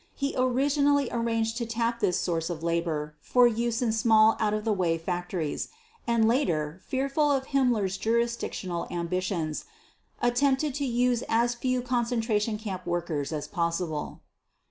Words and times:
He 0.15 0.33
originally 0.35 1.09
arranged 1.11 1.57
to 1.57 1.67
tap 1.67 1.99
this 1.99 2.19
source 2.19 2.49
of 2.49 2.63
labor 2.63 3.13
for 3.21 3.45
use 3.47 3.83
in 3.83 3.91
small 3.91 4.35
out 4.39 4.51
of 4.51 4.65
the 4.65 4.73
way 4.73 4.97
factories; 4.97 5.67
and 6.07 6.27
later, 6.27 6.81
fearful 6.83 7.31
of 7.31 7.45
Himmler's 7.49 7.97
jurisdictional 7.97 8.87
ambitions, 8.89 9.65
attempted 10.19 10.73
to 10.73 10.85
use 10.87 11.21
as 11.29 11.53
few 11.53 11.83
concentration 11.83 12.57
camp 12.57 12.87
workers 12.87 13.31
as 13.31 13.47
possible. 13.47 14.21